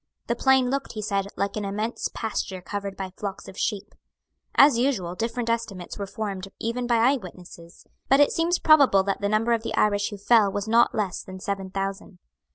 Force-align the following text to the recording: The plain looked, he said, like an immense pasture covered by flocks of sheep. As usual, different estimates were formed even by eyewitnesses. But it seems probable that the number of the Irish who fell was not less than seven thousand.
The 0.25 0.35
plain 0.35 0.71
looked, 0.71 0.93
he 0.93 1.01
said, 1.03 1.27
like 1.35 1.55
an 1.55 1.63
immense 1.63 2.09
pasture 2.11 2.59
covered 2.59 2.97
by 2.97 3.11
flocks 3.11 3.47
of 3.47 3.55
sheep. 3.55 3.93
As 4.55 4.79
usual, 4.79 5.13
different 5.13 5.47
estimates 5.47 5.95
were 5.99 6.07
formed 6.07 6.47
even 6.57 6.87
by 6.87 6.97
eyewitnesses. 6.97 7.85
But 8.09 8.19
it 8.19 8.31
seems 8.31 8.57
probable 8.57 9.03
that 9.03 9.21
the 9.21 9.29
number 9.29 9.51
of 9.53 9.61
the 9.61 9.75
Irish 9.75 10.09
who 10.09 10.17
fell 10.17 10.51
was 10.51 10.67
not 10.67 10.95
less 10.95 11.21
than 11.21 11.39
seven 11.39 11.69
thousand. 11.69 12.17